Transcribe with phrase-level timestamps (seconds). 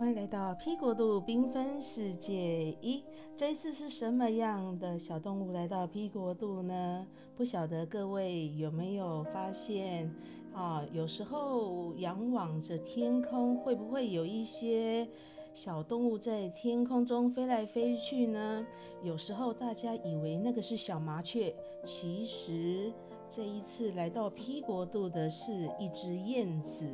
[0.00, 3.04] 欢迎来到 P 国度缤纷世界一。
[3.36, 7.06] 这一次是什么样的小动物来到 P 国度呢？
[7.36, 10.10] 不晓得各位有没有发现
[10.54, 10.82] 啊？
[10.90, 15.06] 有时候仰望着天空，会不会有一些
[15.52, 18.66] 小动物在天空中飞来飞去呢？
[19.02, 21.54] 有时候大家以为那个是小麻雀，
[21.84, 22.90] 其实
[23.28, 26.88] 这一次来到 P 国度的是一只燕子。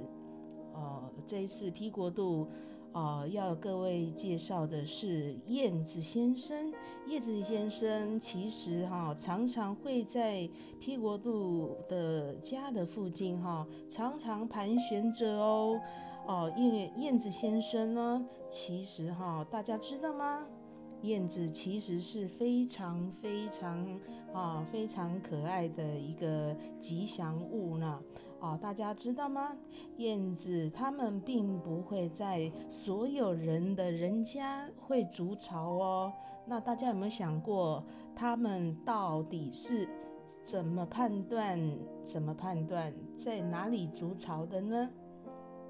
[0.75, 2.49] 哦，这一次 P 国度。
[2.97, 6.73] 啊，要各位介绍的是燕子先生。
[7.09, 10.49] 燕子先生其实哈，常常会在
[10.81, 15.79] 披国度的家的附近哈，常常盘旋着哦。
[16.27, 20.47] 哦，燕燕子先生呢，其实哈，大家知道吗？
[21.03, 24.01] 燕子其实是非常非常
[24.33, 28.01] 啊非常可爱的一个吉祥物呢。
[28.47, 29.57] 哦，大家知道吗？
[29.97, 36.13] 燕子它们并不会在所有人的人家会筑巢哦。
[36.47, 39.89] 那大家有没有想过，它们到底是
[40.45, 41.61] 怎么判断、
[42.05, 44.89] 怎么判断在哪里筑巢的呢？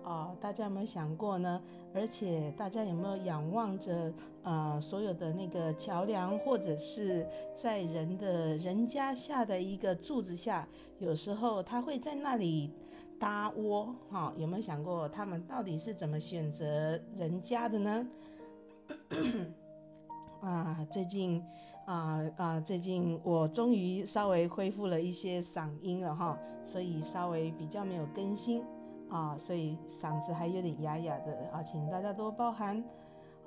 [0.06, 1.60] 哦，大家有没有想过呢？
[1.92, 4.12] 而且大家有没有仰望着
[4.44, 10.68] 呃所有的那个桥梁，或者是在人的人家下的一个柱子下，
[11.00, 12.70] 有时候他会在那里
[13.18, 18.08] 搭窝，哈，有没有想过他们到底是怎么选择人家的呢？
[20.40, 21.42] 啊，最近
[21.84, 28.62] 啊啊，最近我终于稍微恢复了一些嗓音了哈，所以稍微比较没有更新。
[29.08, 32.82] 啊，所以嗓子还有点哑哑的啊，请大家多包涵。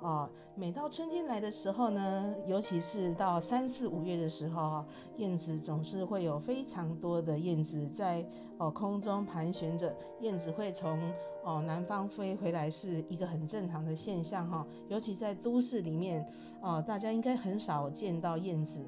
[0.02, 4.82] 啊，每到春天来的时候呢，尤其是到三四五月的时候，
[5.18, 9.94] 燕子总是会有非常多的燕子在哦空中盘旋着。
[10.20, 10.98] 燕子会从
[11.44, 14.66] 哦南方飞回来，是一个很正常的现象哈。
[14.88, 16.26] 尤其在都市里面，
[16.62, 18.80] 哦大家应该很少见到燕子。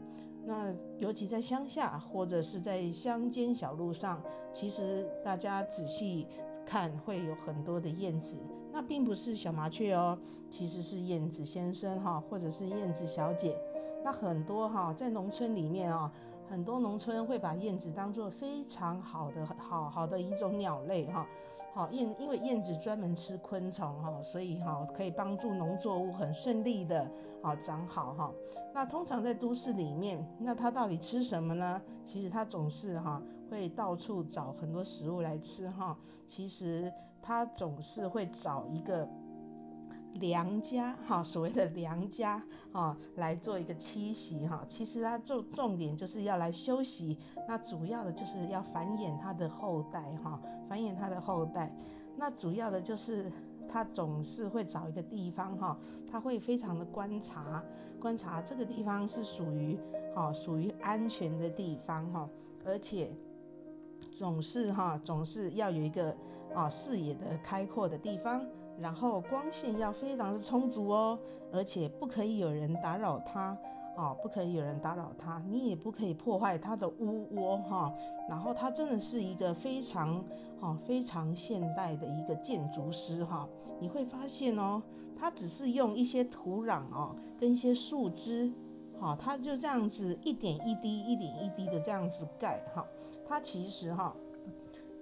[0.46, 4.18] 那尤其在乡下或者是在乡间小路上，
[4.50, 6.26] 其实大家仔细。
[6.64, 8.38] 看会有很多的燕子，
[8.72, 10.18] 那并不是小麻雀哦，
[10.48, 13.56] 其实是燕子先生哈，或者是燕子小姐。
[14.04, 16.12] 那很多哈，在农村里面啊，
[16.52, 21.26] 很多农村会把燕子当做非常好的、好好的一种鸟类哈。
[21.72, 28.30] 好燕，因为燕子专门吃昆虫哈，所以哈可以帮助农作物很顺利的啊长好哈。
[28.74, 31.80] 那通常在都市里面，那它到底吃什么呢？
[32.04, 33.22] 其实它总是哈。
[33.50, 35.94] 会到处找很多食物来吃哈，
[36.26, 36.90] 其实
[37.20, 39.06] 它总是会找一个
[40.14, 42.42] 良家 哈，所谓的良家
[42.72, 44.64] 啊，来做一个栖息哈。
[44.68, 47.18] 其实它重重点就是要来休息，
[47.48, 51.74] 那主要的就是要繁衍它的后代哈，繁衍它的后代。
[52.16, 53.30] 那主要的就是
[53.68, 55.78] 它总是会找一个地方哈，
[56.10, 57.62] 它会非常的观察，
[58.00, 59.78] 观察这个地方是属于
[60.14, 62.28] 哈，属于安全的地方哈，
[62.64, 63.12] 而且。
[64.10, 66.14] 总是哈，总是要有一个
[66.52, 68.44] 啊视野的开阔的地方，
[68.82, 71.18] 然后光线要非常的充足哦，
[71.52, 73.56] 而且不可以有人打扰它
[73.96, 77.94] 啊，不可以有人打扰它，你也不可以破坏它的屋窝哈。
[78.28, 80.22] 然后它真的是一个非常
[80.60, 83.48] 哈非常现代的一个建筑师哈，
[83.78, 84.82] 你会发现哦，
[85.16, 88.52] 它只是用一些土壤哦跟一些树枝。
[88.98, 92.86] 好，它就这样子一点一滴、一点一滴的这样子盖哈。
[93.26, 94.14] 它其实哈，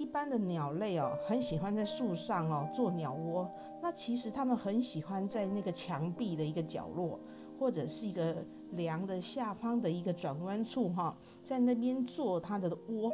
[0.00, 3.46] 一般的鸟类哦，很喜欢在树上哦做鸟窝。
[3.82, 7.20] 那其实它们很喜欢在那个墙壁的一个角落，
[7.58, 13.12] 或者是一个梁的下方的一个转弯处哈，在那边做它的窝。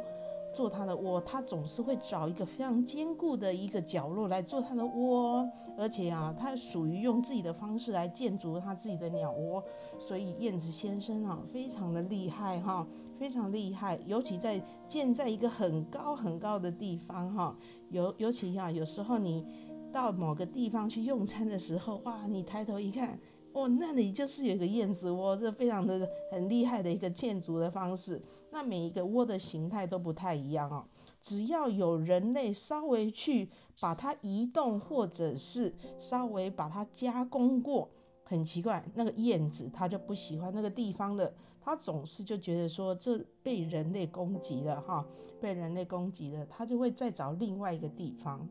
[0.57, 5.47] 做它的窝，它总是会找一个非常坚固的一个角落来做它的窝，
[5.77, 9.63] 而且啊，它属于用自己的方式来建筑它自己的鸟窝，
[9.99, 12.87] 所以燕子先生啊，非常的厉害哈，
[13.19, 17.55] 非常厉害，尤其在建在一个很高很高的地方哈，
[17.91, 19.45] 尤尤其啊，有时候你
[19.93, 23.19] 到某个地方去用餐的时候，哇，你抬头一看。
[23.53, 28.21] 哦，那里就是有一个燕子窝，这非常的很厉害的一个建筑的方式。
[28.57, 30.83] 那每一个窝的形态都不太一样哦。
[31.21, 37.87] 只要有人类稍微去把它移动，或者是稍微把它加工过，
[38.23, 41.31] 很奇怪，那个燕子它就不喜欢那个地方了。
[41.61, 45.05] 它总是就觉得说这被人类攻击了哈，
[45.39, 48.49] 被人类攻击了，它就会再找另外一个地方。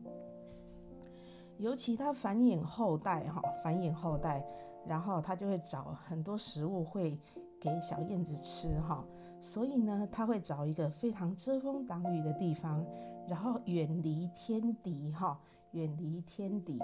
[1.57, 4.41] 尤其它繁衍后代哈，繁衍后代。
[4.85, 7.19] 然后它就会找很多食物会
[7.59, 9.05] 给小燕子吃哈，
[9.39, 12.85] 所以呢，他会找一个非常遮风挡雨的地方，
[13.27, 15.39] 然后远离天敌哈，
[15.71, 16.79] 远离天敌，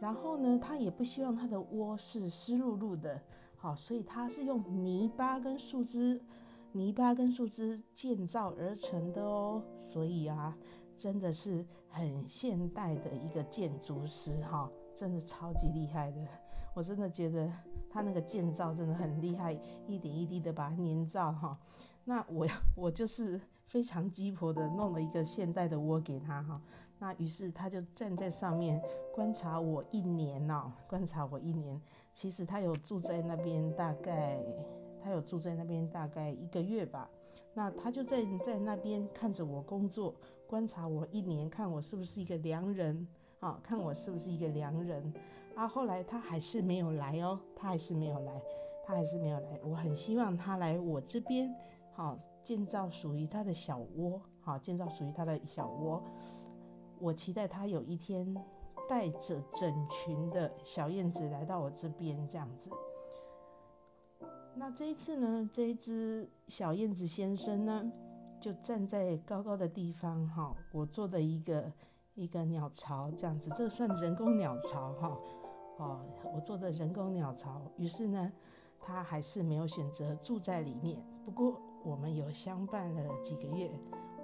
[0.00, 3.20] 然后呢，他也不希望他的窝是湿漉漉的，
[3.56, 6.20] 好，所以他是用泥巴跟树枝、
[6.72, 9.62] 泥巴跟树枝建造而成的哦。
[9.78, 10.56] 所以啊，
[10.96, 16.20] 真的是很现代的一个建筑师哈，真的超级厉害的。
[16.74, 17.52] 我真的觉得
[17.92, 19.52] 他那个建造真的很厉害，
[19.86, 21.58] 一点一滴的把它粘造哈。
[22.04, 26.60] 那我我就是非常鸡婆的弄了一个现代的窝给他哈。
[26.98, 28.80] 那于是他就站在上面
[29.12, 31.80] 观察我一年哦，观察我一年。
[32.14, 34.38] 其实他有住在那边，大概
[35.02, 37.10] 他有住在那边大概一个月吧。
[37.54, 40.14] 那他就在在那边看着我工作，
[40.46, 43.06] 观察我一年，看我是不是一个良人
[43.40, 45.12] 啊，看我是不是一个良人
[45.56, 45.66] 啊。
[45.66, 48.42] 后来他还是没有来哦，他还是没有来，
[48.84, 49.60] 他还是没有来。
[49.64, 51.54] 我很希望他来我这边，
[51.92, 56.02] 好建造属于他的小窝，好建造属于他的小窝。
[56.98, 58.36] 我期待他有一天
[58.88, 62.70] 带着整群的小燕子来到我这边，这样子。
[64.54, 67.90] 那这一次呢，这一只小燕子先生呢，
[68.40, 71.72] 就站在高高的地方，哈，我做的一个
[72.14, 75.18] 一个鸟巢，这样子，这算人工鸟巢，哈，
[75.78, 76.00] 哦
[76.34, 77.62] 我做的人工鸟巢。
[77.76, 78.32] 于是呢，
[78.78, 81.02] 他还是没有选择住在里面。
[81.24, 83.70] 不过我们有相伴了几个月。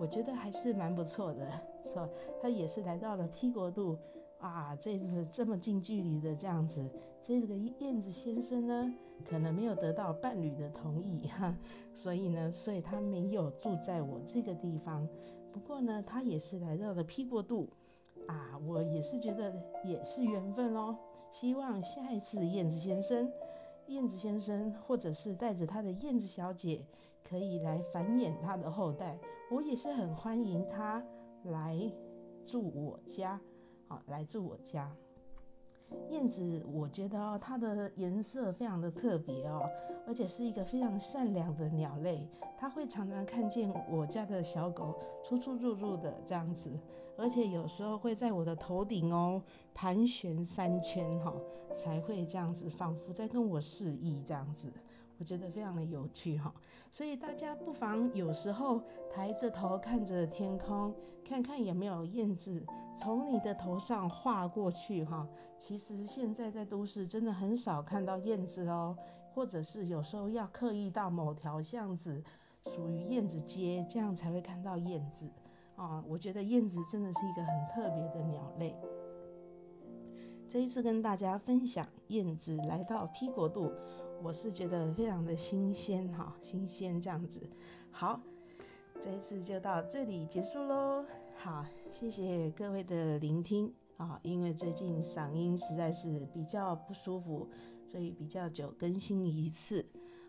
[0.01, 2.09] 我觉得还是蛮不错的，错，
[2.41, 3.99] 他也是来到了 P 国度
[4.39, 6.89] 啊，这个这么近距离的这样子，
[7.21, 8.95] 这个燕子先生呢，
[9.29, 11.53] 可能没有得到伴侣的同意哈，
[11.97, 15.05] 所以呢，所以他没有住在我这个地方。
[15.53, 17.69] 不过呢，他也是来到了 P 国度
[18.29, 19.53] 啊，我也是觉得
[19.85, 20.97] 也是缘分喽。
[21.33, 23.31] 希望下一次燕子先生，
[23.89, 26.87] 燕子先生或者是带着他的燕子小姐，
[27.25, 29.19] 可以来繁衍他的后代。
[29.51, 31.03] 我也是很欢迎他
[31.45, 31.77] 来
[32.47, 33.41] 住我家，
[33.87, 34.95] 好来住我家。
[36.11, 39.69] 燕子，我觉得哦，它的颜色非常的特别哦，
[40.07, 42.29] 而且是一个非常善良的鸟类。
[42.57, 46.71] 它会常常看见我家的小狗出出入入的这样子，
[47.17, 49.41] 而且有时候会在我的头顶哦
[49.75, 51.33] 盘旋三圈哈，
[51.77, 54.73] 才会这样子，仿佛在跟我示意这样子。
[55.19, 56.55] 我觉得非常的有趣哈，
[56.93, 58.81] 所以大家不妨有时候
[59.11, 60.95] 抬着头看着天空，
[61.25, 62.65] 看看有没有燕子
[62.97, 65.29] 从你的头上划过去哈。
[65.59, 68.97] 其实现在在都市真的很少看到燕子哦，
[69.35, 72.23] 或者是有时候要刻意到某条巷子，
[72.67, 75.29] 属于燕子街，这样才会看到燕子
[75.75, 76.01] 啊。
[76.07, 78.77] 我觉得燕子真的是一个很特别的鸟类。
[80.49, 83.73] 这一次跟大家分享燕子来到 P 国度。
[84.23, 87.41] 我是觉得非常的新鲜哈，新鲜这样子。
[87.91, 88.21] 好，
[89.01, 91.05] 这一次就到这里结束喽。
[91.37, 97.49] 好，谢谢各位的聆听啊，因为最近嗓音实在是比较不舒服，
[97.87, 99.87] 所以比较久更新一次。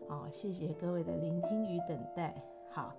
[0.08, 2.42] 啊，谢谢各位的聆听与等待。
[2.70, 2.94] 好，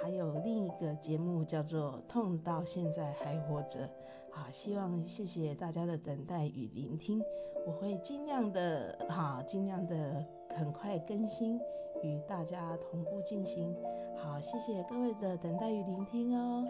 [0.00, 3.86] 还有另一个节目叫做《痛到现在还活着》。
[4.30, 7.22] 好，希望谢谢大家的等待与聆听。
[7.66, 10.24] 我会尽量的，哈，尽量的
[10.56, 11.60] 很快更新，
[12.02, 13.76] 与大家同步进行。
[14.16, 16.66] 好，谢谢各位的等待与聆听哦。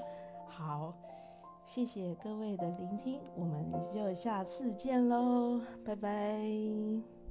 [0.47, 0.95] 好，
[1.65, 7.22] 谢谢各位的聆听，我们就下次见喽，拜拜。